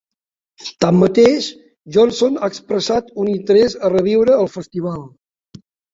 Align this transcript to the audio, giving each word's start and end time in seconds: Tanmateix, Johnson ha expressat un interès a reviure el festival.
Tanmateix, 0.85 1.49
Johnson 1.97 2.39
ha 2.45 2.49
expressat 2.53 3.11
un 3.25 3.29
interès 3.35 3.77
a 3.89 3.93
reviure 3.95 4.39
el 4.45 4.51
festival. 4.59 5.05